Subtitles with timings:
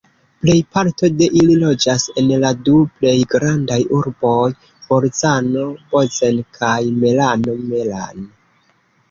[0.43, 4.39] Plejparto de ili loĝas en la du plej grandaj urboj
[4.89, 8.27] Bolzano-Bozen kaj Merano-Meran.